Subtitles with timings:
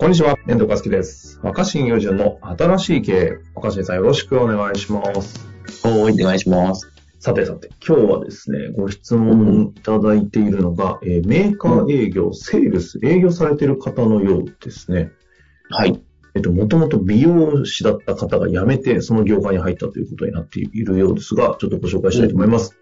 [0.00, 1.38] こんにちは、遠藤和樹です。
[1.42, 3.32] 若新友人の新しい経営。
[3.54, 5.46] 若新さんよろしくお願いします。
[5.86, 6.90] はい、お願いします。
[7.18, 15.10] さてさて、今日はですね、ご質問いただいているのが、えーメーカー営業、セールス、営業されている方のようですね。
[15.68, 16.00] はい。
[16.34, 22.74] えっと、もともと美容師だった方が辞めて、その業界に入ったということになっているようですが、ちょっとご紹介したいと思います。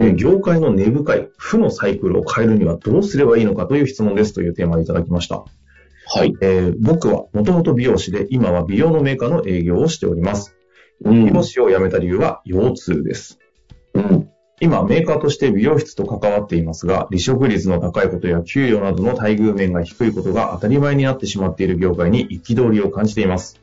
[0.00, 5.44] えー業界の根深い負のサイクルを変えるにはどうすればいいのかという質問ですというテーマでいただきました。
[6.10, 6.34] はい。
[6.40, 10.56] えー僕はもともと美容師で、今は美容のメーカーの営業をしております。
[11.04, 13.38] うん美容師を辞めた理由は腰痛です。
[13.94, 14.28] うん。
[14.60, 23.60] 今、メーカーとして美容室と関わっていますが、離職率の高いことや給与などの待遇面が低いことが当たり前になってしまっている業界に憤りを感じています。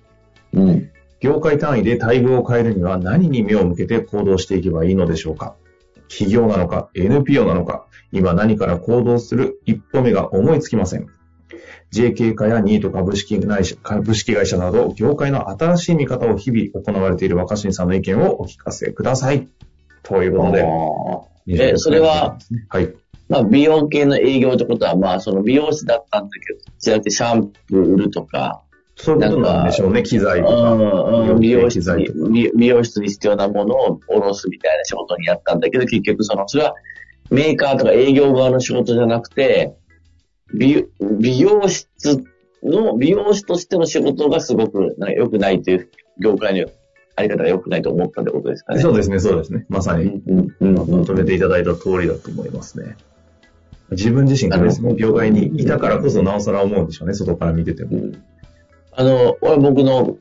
[0.53, 0.89] うん。
[1.19, 5.55] 業界単位で待遇を変えるには何に目を向けて行動していけばいいのでしょうか
[6.07, 11.07] 企業なのか NPO なのか今何から行動する一歩目が思いつきません。
[11.95, 19.47] JK 化やニート株式会社株式会社など業界の新しい見方を日々行われている若新さんの意見をお聞かせください。
[20.03, 20.65] ということで。
[21.47, 22.37] えそれは、
[22.69, 22.93] はい。
[23.29, 28.61] まあ、美容系の営業ってことは、まあ、その美容師だったんだけど、じゃなくてシャンプー売るとか、
[28.97, 30.03] そういうことなんでしょうね。
[30.03, 31.35] 機材とか。
[31.39, 32.09] 美容室に。
[32.31, 36.75] 美美容室に必要なものを下ろすみたいな仕事にやったんだけど、結局その、それは
[37.29, 39.75] メーカーとか営業側の仕事じゃなくて、
[40.57, 40.85] 美
[41.19, 42.23] 美容室
[42.63, 45.89] の、美容師としての仕事がすごくなんか良くないという、
[46.19, 46.67] 業界の
[47.15, 48.81] あり方が良くないと思ったってことですかね。
[48.81, 49.65] そうですね、そうですね。
[49.69, 50.21] まさに、
[50.59, 52.95] まとめていただいた通りだと思いますね。
[53.91, 57.97] 自分自身がですね、業界にいたからこそなおさら思うんでしょうね、外から見てても。
[57.97, 58.23] うん
[58.97, 60.17] あの、僕の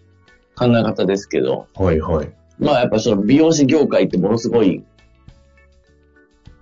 [0.56, 2.33] 考え方ですけど、はいはい。
[2.59, 4.84] まあやっぱその美容師業界ってものすごい、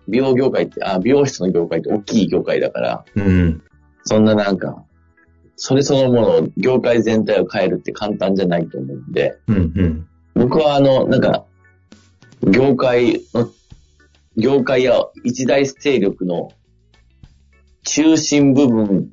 [0.09, 3.63] 美容業界って、あ、美容室の業界って大きい業界だから、うん。
[4.05, 4.85] そんななんか、
[5.57, 10.09] それそのものを、業界全体を変えるって簡単じゃないと思うんで、うんうん。
[10.35, 11.45] 僕はあの、なんか、
[12.43, 13.49] 業界の、
[14.37, 16.51] 業界や一大勢力の
[17.85, 19.11] 中心部分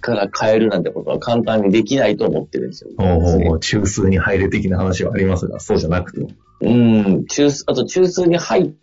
[0.00, 2.90] から変えるなんてことは簡単にできないと思ってるんですよ。
[2.96, 6.30] ほうほうほう中枢に入る的な話はありますが、そうじゃなくても。
[6.60, 8.74] うん、中、あと中枢に入、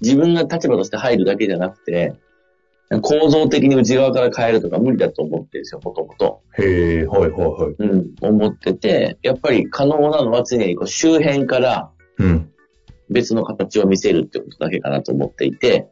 [0.00, 2.14] 自分が立場として入るだけじゃなくて、
[3.02, 6.42] 構造的に内側から変えるとか無理だと思ってるんですよ、もともと。
[6.58, 7.74] へえ、はいはいはい。
[7.78, 12.50] うん、思ってて、やっぱり可能なのは常にこう周辺からうん。
[13.08, 15.88] 別の形を見せるってことだけかなと思っていて、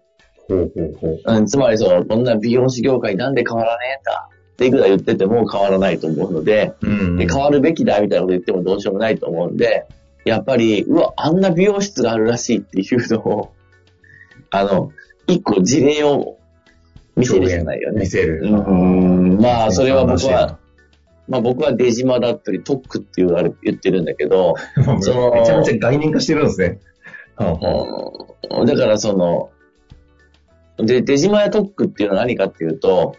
[0.48, 1.20] ほうほうほう。
[1.24, 7.16] うん、つまりその、こんな美容師業界なんで変わらねえんだっていくら言ってても変わらないと思うので、うん。
[7.16, 9.86] で変わるべきだみたいなこと言ってもどうしようもないと思うんで、
[10.24, 13.52] やっぱり、うわ、あんな美容室があるらしいっていうのを、
[14.54, 14.90] あの、
[15.26, 16.38] 一個事例を
[17.16, 18.06] 見せるしかないよね見。
[18.06, 18.42] せる。
[18.44, 20.56] うん、まあ、それは僕は話、
[21.28, 26.80] まあ僕は出島だったり特区って言われ言ってるんだけど、やそのめちゃめちゃ概念化してるんですね。
[27.38, 29.50] だからその、
[30.76, 33.16] で、出島や特区っていうのは何かっていうと、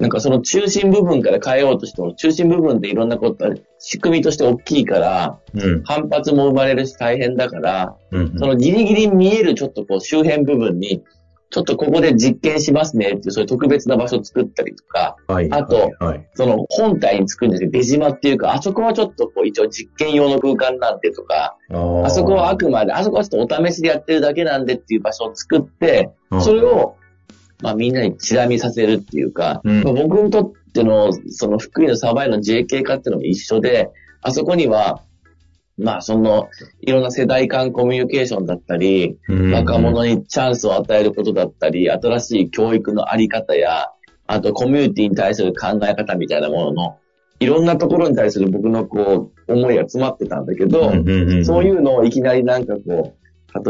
[0.00, 3.44] なんかその中心部分から変えようとしても、中心部分っていろんなこと、
[3.78, 5.82] 仕組みとして大きいから、うん。
[5.84, 8.38] 反発も生まれるし大変だから、うん。
[8.38, 11.04] そのギリギリ見えるちょっとこう周辺部分に、
[11.50, 15.52] ちょっとここで実験しますねっていう、そういう特別な場所を作ったりとか、はい。
[15.52, 16.28] あとはいはい。
[16.32, 17.70] その本体に作るんですよ。
[17.70, 26.96] 出島っていうか、あそこはちょっとこう一応実験用の空間なんでとか、ああそこはあくまで、あそこはちょっとお試しでやってるだけなんでっていう場所を作って、うんそれを、
[27.62, 29.82] まあみんなにチラ見させるっていうか、うん。
[29.82, 33.90] まあ僕にとっての、その福井のサバイの JK 化っていうのも一緒で、
[34.22, 35.02] あそこには、
[35.78, 36.48] まあその、
[36.80, 39.52] いろんな世代間コミュニケーションだったり、うん。
[39.52, 43.88] 若者にチャンスを与えることだったり、新しい教育のあり方や、
[44.26, 46.96] あとコミュニティに対する考え方みたいなものの、
[47.40, 50.92] いろんなところに対する僕のこう、思いが詰まってたんだけど、
[51.44, 53.20] そういうのをいきなりなんかこう、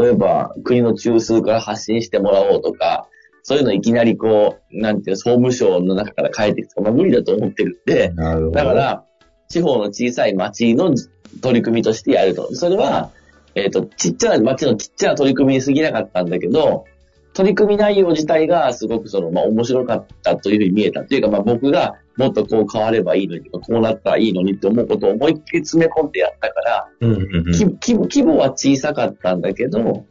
[0.01, 3.07] 例えば国の中枢から発信してもらおうとか、
[3.43, 8.51] そういうのいきなりこう、なんていうの、総務省の中から変えていくとか、まあ無理だと思ってるんで、なるほど。
[8.51, 9.05] だか、ら、
[9.47, 10.93] 地方の小さい町の
[11.41, 12.53] 取り組みとしてやると。
[12.55, 13.11] それは、
[13.55, 16.85] えっ、と、ちっちゃな町のちっちゃな取り組みに過ぎなかったんだけど、
[17.33, 21.03] 取り組み内容自体がすごくその、まあ面白かったというふうに見えた。
[21.03, 30.05] というか、まあ僕がもっとこう変わればいいのにとか、こうなったらいいのにって思うことを思いっきり詰め込んでやったから、うんうんうんき規模規模は小さかったんだけど、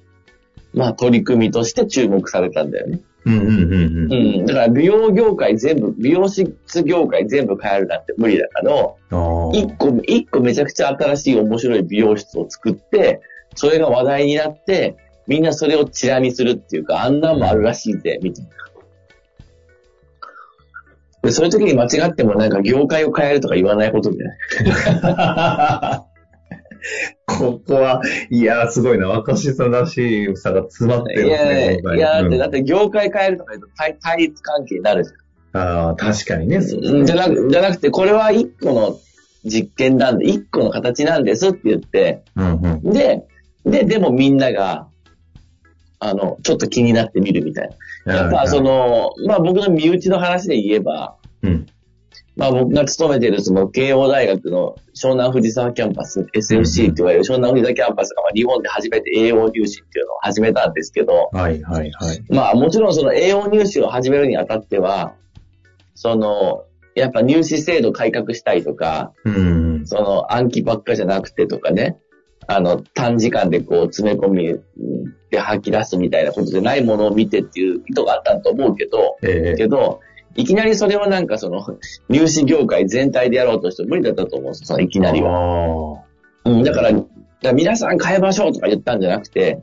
[0.75, 3.01] まあ取り組みとして注目されたんだよね。
[3.27, 4.47] うんうんうんうんうん。
[4.47, 8.97] だから美容業界全部、美容室業界全部変えるなんて無理だけど、
[9.53, 13.21] 一個、一個めちゃくちゃ新しい面白い美容室を作って、
[13.55, 14.97] それが話題になって、
[15.27, 18.51] みんなそれをチラ見するっていうか、あんなんもあるらしいぜ、みたいな。
[21.23, 26.01] で、そういう時に間違ってもなんか業界を変えるとか言わないことじゃない。
[27.27, 29.09] ここは、いやー、すごいな。
[29.09, 35.11] 若新さんらしさが詰まってるんいやいや、いや、だって、うんだって業界変えるとか言うと対対立関係になるじ
[35.53, 36.47] ああ、確かに。
[36.47, 38.99] ねじゃなく、じゃなくて、これは一個の
[39.45, 42.93] 実験なんで、一個の形なんですって言って、うんうん。
[42.93, 43.25] で、
[43.65, 44.87] で、でもみんなが、
[45.99, 47.71] あの、ちょっと気になってみるみたい
[48.07, 48.15] な。
[48.15, 51.67] やっぱそ、の、まあ僕の身内の話で言えば、うん。
[52.37, 62.25] まあ僕が勤めてるその慶応大学の湘南藤沢キャンパス、SFC って言われる湘南藤沢キャンパスがまあ日本で初めて AO入試っていうのを始めたんですけど、はいはいはい。
[62.31, 65.15] まあもちろんその AO入試を始めるにあたっては、
[65.95, 69.87] その、やっぱ入試制度改革したいとか、うん。
[69.87, 71.99] その暗記ばっかじゃなくてとかね、
[72.47, 74.61] あの、短時間でこう詰め込み
[75.31, 80.01] で吐き出すみたいなことでないものを見てっていう意図があったと思うけど、ええけど、
[80.37, 81.65] いきなりそれはなんかその、
[82.09, 85.31] 入試業界全体でやろうとして無理だったと思うんですよ、そのいきなりは。
[85.31, 86.01] は。
[86.45, 87.07] うん、だから、だか
[87.43, 89.63] ら皆さん変えましょうとか言ったんじゃなくて、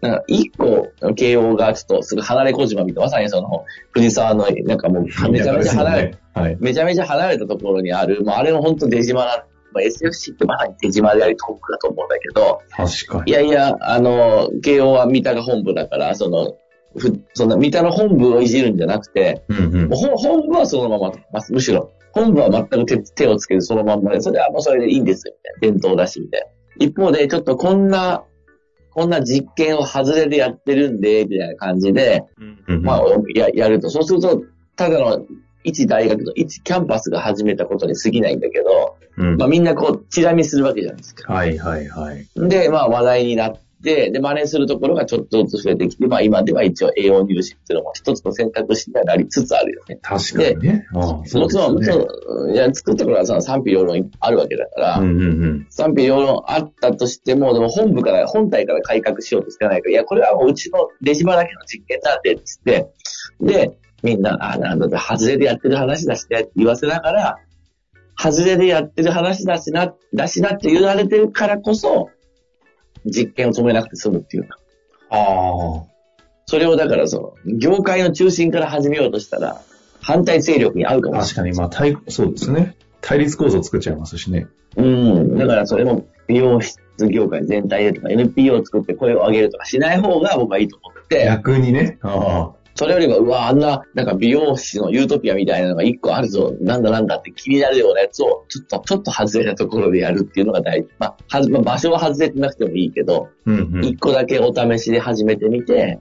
[0.00, 6.56] なんか一個、慶応がちょっとすぐ離れ小島みたいな、まさにその、藤沢の、なんかもうめちゃめちゃ離れ、はい。
[6.58, 13.30] めちゃめちゃ離れたところにある、もうあれも本当出島な、まあ、SFC ってまさに出島でありトップだと思うんだけど、確かに。
[13.30, 16.56] いやいや、あの、慶応は三田が本部だから、その、
[16.96, 19.88] ふそんな三田の本部をいじるんじゃなくて、うんうん。
[19.88, 25.78] 本本部はそのまま、まむしろ、本部は全く手手をつけずそのまんまで、それはもうそれでいいんですよ、みたいな。
[25.78, 26.46] 伝統だし、みたいな。
[26.86, 28.24] 一方で、ちょっとこんな、
[28.92, 33.02] こんな実験を外れでやってるんで、みたいな感じで、うんうんまあ、
[33.34, 33.90] や、やると。
[33.90, 34.42] そうすると、
[34.76, 35.24] ただの
[35.62, 41.32] 一大学の一キャンパスが始めたことに過ぎないんだけど、うんまあみんなこう、チラ見するわけじゃないですか。
[41.32, 42.26] はいはいはい。
[42.36, 49.98] で、まあ話題になって、で、真似するところがちょっとずつ増えてきて、まあ今では一応栄養入試っていうのも一つの選択肢にはなりつつあるよね。
[50.02, 50.86] 確かにね。
[50.92, 55.66] もちろん、もちろん、いや、作った頃はその賛否両論あるわけだから、うんうんうん。
[55.70, 62.86] 賛否両論あったとしても、でも本部から、本体から改革しようとしてないから、いや、これはもううちの出島だけの実験なんで、つって、
[63.40, 63.72] で、
[64.02, 67.38] みんな、あ、なんだって、外れでやってる話だしねって言わせながら、
[68.18, 72.10] 外れでやってる話だしな、だしなって言われてるからこそ、
[73.04, 74.58] 実験を止めなくて済むっていうか。
[75.10, 75.84] あ
[76.46, 79.60] それをだからその、業界の中心から始めようとしたら、
[80.00, 81.12] 反対勢力に合うかあ。
[81.14, 81.52] もしれない。
[81.52, 82.76] 確かに、まあ、対、そうですね。
[83.00, 84.46] 対立構造を作っちゃいますしね。
[84.76, 85.38] うん。
[85.38, 91.98] だからそれも美容室業界全体でとか NPO を作って声を上げるとかしない方が僕はいいと思って、逆にね。
[92.02, 100.88] あそれよりは、うわ、あんな、なんか美容師のユートピアみたいなのが一個あるぞ、なんだなんだって気になるようなやつを、ちょっと、ちょっと外れたところでやるっていうのが大事。
[100.98, 103.50] まあ、はずまあ、場所は外れてなくてもいいけど、あ。
[103.50, 103.84] うんうん。
[103.84, 105.98] 一個だけお試しで始めてみて、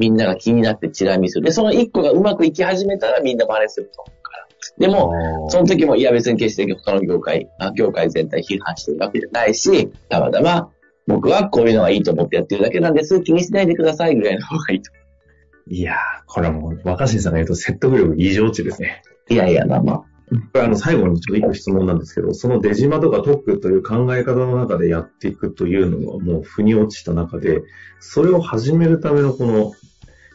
[0.00, 1.44] みんなが気になってチラ見する。
[1.44, 4.48] で、その一個がうまくいき始めたらみんな真似すると思うから。
[4.78, 5.12] でも、
[5.44, 10.70] もその時も、いや別に決して他の業界、あ業界全体批判してるわけじゃないし、たまたま
[11.06, 14.90] 僕はこういうのがいいと思ってやってるだけなんです、気にしないでくださいぐらいの方がいいと。
[15.68, 19.02] いやー、これはもう、若新さんが言うと説得力異常値ですね。
[19.28, 19.96] いやいや、まあまあ。
[19.98, 20.04] こ
[20.54, 27.62] れあの、最後にちょっと一個質問なんですけど、その出島とか特区という考え方の中でやっていくというのがもう腑に落ちた中で、
[28.00, 29.72] それを始めるためのこの、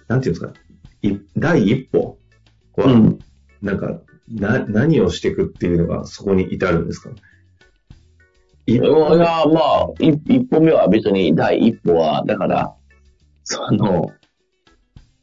[0.08, 0.54] なんていうんですか、
[1.02, 2.18] い第一歩
[2.78, 3.20] は、うん。
[3.62, 4.00] なんか、
[4.34, 7.10] な、何をしていくっていうのがそこに至るんですか？
[8.66, 12.74] いいや、まあ、一一歩目は別に第一歩は、だから、
[13.44, 14.10] その、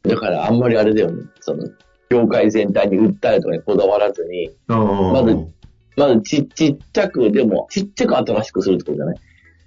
[0.03, 1.67] だからあんまりあれだよね、その、
[2.09, 5.37] 業界全体に訴えるとかにこだわらずに、まず
[5.95, 9.15] まずちちっちゃく、でも、ちっちゃく新しくするってことじゃない？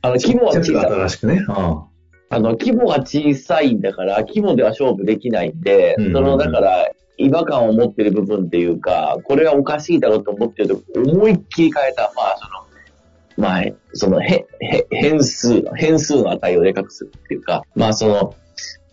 [0.02, 0.90] あの、規模は小さい。
[0.90, 1.44] 新しくね。
[1.48, 1.86] あ
[2.30, 18.34] あの、規模が小さいんだから、規模では勝負できないんで、その、だから、違和感を持ってる部分っていうか、これはおかしいだろうと思ってるとこ思いっきり変えた、まあ、その、まあ、その、へ、へ、変数、変数の値をでかくするっていうか、まあ、その、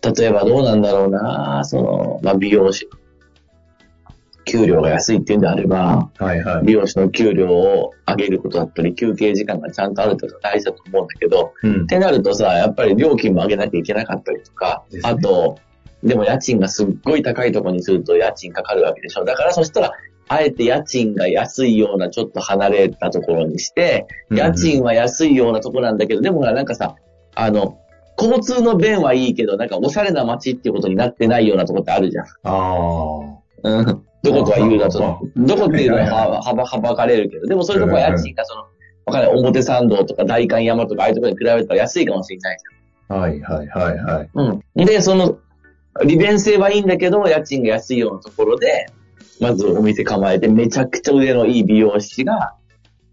[0.02, 2.88] 例えばどうなんだろうな、その、まあ、美容師。
[4.46, 6.64] 給料が安いっていうんであれば、あはいはい。
[6.64, 11.86] 美容師の給料を上げることだったり、休憩時間がちゃんとあるってことが大事だと思うんだけど、うんっ。
[11.86, 15.58] てなるとさ、やっぱり料金も上げなきゃいけなかったりとか、ねあと、
[16.02, 19.24] でも家賃がすっごい高いところにすると家賃かかるわけでしょ。
[19.24, 19.92] だからそしたら、
[20.28, 26.96] あえて家賃が安いようなちょっと離れたところにして、家賃は安いようなところなんだけど、でもほらなんかさ、
[27.34, 27.79] あの、
[28.20, 32.26] 交通の便はいいけど、なんかおしゃれな街っていうことになってないようなところってあるじゃん。
[32.44, 34.04] あうん。
[34.22, 38.62] どことは言うだあと、どこっていうのはいはば、はばかれるけど、でもそういうとこは家賃がその、
[39.06, 43.18] わかんない、表参道とか代官山とかああいうところに比べたら安いかもしれないじあ。
[43.18, 44.30] はいはいはいはい。
[44.34, 44.62] ゃん。
[44.76, 44.84] うん。
[44.84, 45.38] で、その、
[46.04, 48.86] 利便性はいいんだけど、家賃が安いようなところで、
[49.40, 52.54] まずお店構えて、めちゃくちゃ腕のいい美容師が、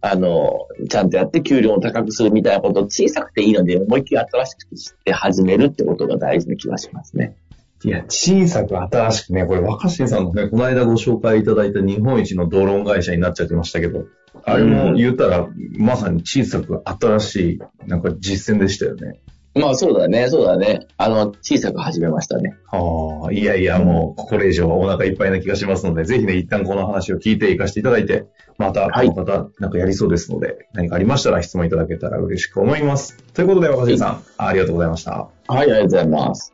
[0.01, 7.35] あの、ちゃんとやって給料を高くするみたいなことを小さくていいので、思いっきり新しくして始めるってことが大事な気がしますね。
[7.83, 14.05] いや、小さく新しくね、これ若新さんのね、この間ご紹介いただいた日本一のドローン会社になっちゃってましたけど、
[14.43, 19.19] あれも言ったら、まさに小さく新しい、なんか実践でしたよね。
[19.57, 20.87] まあそうだね、そうだね。
[20.97, 22.57] あの、小さく始めましたね。
[22.71, 28.25] はあ、いやいや、もう、これ以上お腹いっぱいな気がしますので、ぜひね、一旦この話を聞いていかせていただいて、
[28.57, 33.17] また、はいこの方、なんかやりそうですので、何かありましたら質問いただけたら嬉しく思います。
[33.33, 35.11] ということで、若新さん、ありがとうございました。
[35.11, 36.53] はい、ありがとうございます。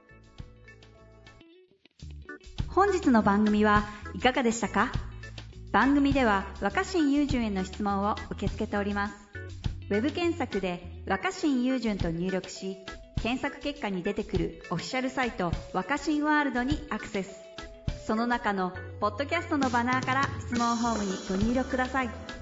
[2.68, 4.92] 本日の番組はいかがでしたか？
[5.72, 9.16] 番組では若新雄純への質問を受け付けております
[9.90, 12.78] ウェブ検索で「若新雄純」と入力し
[13.22, 17.44] 検索結果に出てくるオフィシャルサイト「若新ワールド」にアクセス。
[18.06, 22.33] その中のポッドキャストのバナーから質問ホームにご入力ください。